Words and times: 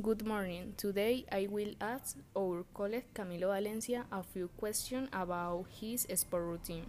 Good 0.00 0.24
morning. 0.24 0.72
Today 0.78 1.26
I 1.30 1.46
will 1.50 1.74
ask 1.78 2.16
our 2.34 2.64
colleague 2.72 3.12
Camilo 3.12 3.52
Valencia 3.52 4.06
a 4.10 4.22
few 4.22 4.48
questions 4.56 5.08
about 5.12 5.66
his 5.68 6.06
sport 6.14 6.44
routine. 6.44 6.86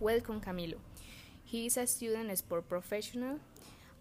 Welcome, 0.00 0.40
Camilo. 0.40 0.78
He 1.44 1.66
is 1.66 1.76
a 1.76 1.86
student 1.86 2.38
sport 2.38 2.66
professional 2.68 3.40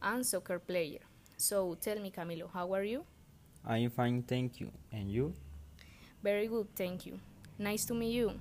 and 0.01 0.25
soccer 0.25 0.59
player. 0.59 0.99
So 1.35 1.75
tell 1.81 1.99
me, 1.99 2.11
Camilo, 2.11 2.47
how 2.53 2.71
are 2.73 2.83
you? 2.83 3.03
I'm 3.65 3.89
fine, 3.89 4.23
thank 4.23 4.61
you. 4.61 4.71
And 4.91 5.11
you? 5.11 5.33
Very 6.21 6.47
good, 6.47 6.67
thank 6.77 7.05
you. 7.05 7.19
Nice 7.57 7.83
to 7.85 7.93
meet 7.93 8.13
you. 8.13 8.39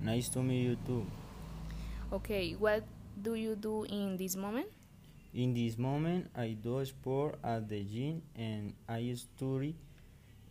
Nice 0.00 0.30
to 0.30 0.42
meet 0.42 0.62
you 0.62 0.76
too. 0.86 1.04
Okay, 2.12 2.52
what 2.52 2.82
do 3.20 3.34
you 3.34 3.56
do 3.56 3.84
in 3.84 4.16
this 4.16 4.36
moment? 4.36 4.68
In 5.34 5.52
this 5.52 5.76
moment, 5.76 6.30
I 6.34 6.56
do 6.60 6.82
sport 6.84 7.38
at 7.44 7.68
the 7.68 7.84
gym 7.84 8.22
and 8.34 8.72
I 8.88 9.12
study 9.14 9.76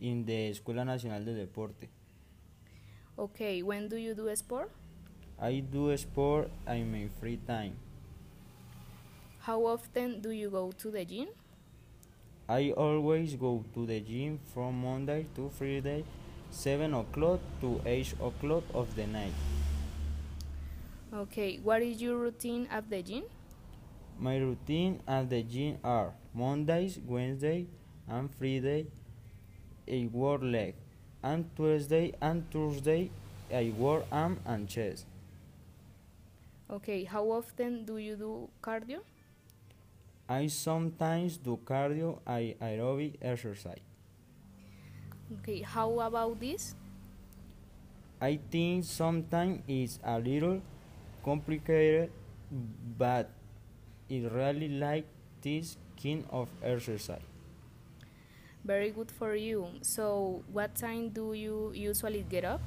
in 0.00 0.24
the 0.24 0.50
Escuela 0.50 0.84
Nacional 0.86 1.24
de 1.24 1.34
Deporte. 1.34 1.88
Okay, 3.18 3.62
when 3.62 3.88
do 3.88 3.96
you 3.96 4.14
do 4.14 4.34
sport? 4.36 4.70
I 5.40 5.60
do 5.60 5.96
sport 5.96 6.50
in 6.68 6.92
my 6.92 7.08
free 7.18 7.38
time. 7.44 7.74
How 9.40 9.66
often 9.66 10.20
do 10.20 10.30
you 10.30 10.48
go 10.48 10.70
to 10.78 10.90
the 10.90 11.04
gym? 11.04 11.28
I 12.48 12.70
always 12.70 13.34
go 13.34 13.64
to 13.74 13.84
the 13.84 14.00
gym 14.00 14.38
from 14.54 14.80
Monday 14.80 15.26
to 15.34 15.50
Friday, 15.50 16.04
7 16.50 16.94
o'clock 16.94 17.40
to 17.60 17.80
8 17.84 18.14
o'clock 18.22 18.62
of 18.72 18.94
the 18.94 19.06
night. 19.06 19.34
Okay, 21.12 21.58
what 21.64 21.82
is 21.82 22.00
your 22.00 22.16
routine 22.16 22.68
at 22.70 22.88
the 22.88 23.02
gym? 23.02 23.24
My 24.18 24.36
routine 24.36 25.00
at 25.06 25.30
the 25.30 25.42
gym 25.44 25.78
are 25.84 26.12
Mondays, 26.34 26.98
Wednesday, 27.06 27.66
and 28.08 28.28
Friday 28.34 28.86
I 29.88 30.08
work 30.12 30.40
leg, 30.42 30.74
and 31.22 31.48
Tuesday 31.54 32.12
and 32.20 32.50
Thursday 32.50 33.10
I 33.52 33.72
work 33.78 34.06
arm 34.10 34.40
and 34.44 34.68
chest. 34.68 35.06
Okay, 36.68 37.04
how 37.04 37.30
often 37.30 37.84
do 37.84 37.98
you 37.98 38.16
do 38.16 38.48
cardio? 38.60 38.98
I 40.28 40.48
sometimes 40.48 41.38
do 41.38 41.58
cardio 41.64 42.18
and 42.26 42.58
aerobic 42.60 43.14
exercise. 43.22 43.80
Okay, 45.38 45.62
how 45.62 46.00
about 46.00 46.40
this? 46.40 46.74
I 48.20 48.40
think 48.50 48.84
sometimes 48.84 49.62
it's 49.68 50.00
a 50.02 50.18
little 50.18 50.60
complicated, 51.24 52.10
but 52.98 53.30
I 54.10 54.28
really 54.32 54.68
like 54.68 55.06
this 55.42 55.76
kind 56.00 56.24
of 56.30 56.48
exercise. 56.62 57.22
Very 58.64 58.90
good 58.90 59.10
for 59.10 59.34
you. 59.34 59.68
So, 59.82 60.42
what 60.52 60.74
time 60.74 61.10
do 61.10 61.32
you 61.32 61.72
usually 61.74 62.22
get 62.28 62.44
up? 62.44 62.60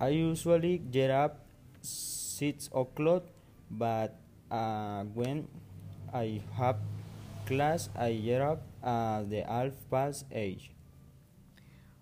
I 0.00 0.08
usually 0.08 0.78
get 0.78 1.10
up 1.10 1.46
6 1.80 2.68
o'clock, 2.74 3.24
but 3.70 4.18
uh, 4.50 5.04
when 5.14 5.48
I 6.12 6.42
have 6.54 6.76
class, 7.46 7.88
I 7.96 8.12
get 8.14 8.42
up 8.42 8.62
at 8.82 9.30
the 9.30 9.42
half 9.42 9.72
past 9.90 10.26
8. 10.30 10.60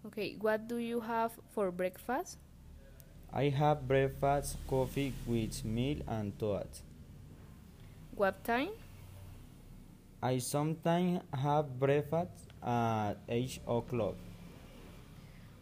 Okay, 0.06 0.36
what 0.40 0.66
do 0.68 0.76
you 0.78 1.00
have 1.00 1.32
for 1.50 1.70
breakfast? 1.70 2.38
I 3.32 3.48
have 3.50 3.86
breakfast, 3.86 4.56
coffee 4.66 5.14
with 5.26 5.64
milk 5.64 5.98
and 6.08 6.36
toast. 6.38 6.82
What 8.20 8.44
time? 8.44 8.76
I 10.20 10.36
sometimes 10.44 11.24
have 11.32 11.80
breakfast 11.80 12.52
at 12.60 13.16
8 13.26 13.64
o'clock. 13.64 14.12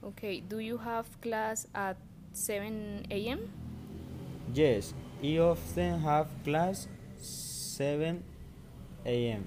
Okay, 0.03 0.41
do 0.43 0.59
you 0.59 0.75
have 0.75 1.07
class 1.23 1.69
at 1.73 1.95
7 2.33 3.07
a.m.? 3.15 3.47
Yes, 4.53 4.93
I 5.23 5.39
often 5.39 6.03
have 6.03 6.27
class 6.43 6.89
7 7.23 8.25
a.m. 9.07 9.47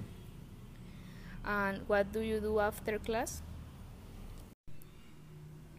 And 1.44 1.84
what 1.84 2.16
do 2.16 2.20
you 2.24 2.40
do 2.40 2.60
after 2.60 2.96
class? 2.96 3.42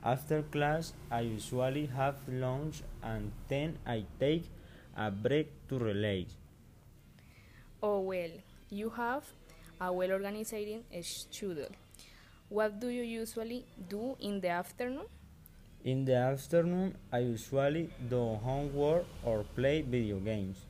After 0.05 0.43
class, 0.53 0.93
I 1.09 1.21
usually 1.21 1.87
have 1.97 2.21
lunch 2.29 2.83
and 3.01 3.31
then 3.49 3.79
I 3.87 4.05
take 4.19 4.45
a 4.95 5.09
break 5.09 5.49
to 5.69 5.79
relax. 5.79 6.37
Oh, 7.85 7.99
well, 7.99 8.31
you 8.69 8.89
have 8.91 9.25
a 9.81 9.91
well 9.91 10.13
organized 10.13 10.55
schedule. 11.01 11.67
What 12.47 12.79
do 12.79 12.87
you 12.87 13.03
usually 13.03 13.65
do 13.89 14.15
in 14.21 14.39
the 14.39 14.47
afternoon? 14.47 15.03
In 15.83 16.05
the 16.05 16.15
afternoon, 16.15 16.95
I 17.11 17.19
usually 17.19 17.89
do 18.09 18.39
homework 18.41 19.03
or 19.25 19.43
play 19.53 19.81
video 19.81 20.19
games. 20.19 20.63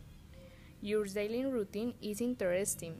Your 0.82 1.06
daily 1.06 1.46
routine 1.46 1.94
is 2.02 2.20
interesting. 2.20 2.96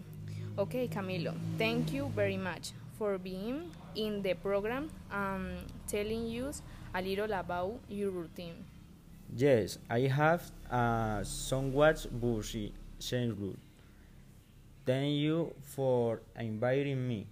Okay, 0.60 0.88
Camilo, 0.88 1.34
thank 1.58 1.92
you 1.92 2.12
very 2.16 2.38
much 2.38 2.70
for 3.00 3.18
being 3.18 3.72
in 3.96 4.22
the 4.22 4.36
program 4.36 4.92
and 5.12 5.58
telling 5.88 6.30
us 6.38 6.62
a 6.94 7.02
little 7.02 7.34
about 7.34 7.80
your 7.90 8.12
routine. 8.12 8.64
Yes, 9.36 9.80
I 9.90 10.02
have 10.02 10.52
a 10.70 11.22
somewhat 11.24 12.06
busy 12.22 12.74
schedule. 13.00 13.56
Thank 14.86 15.16
you 15.16 15.54
for 15.62 16.22
inviting 16.38 17.08
me. 17.08 17.28